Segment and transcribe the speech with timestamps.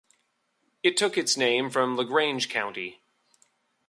[0.81, 3.03] It took its name from LaGrange County.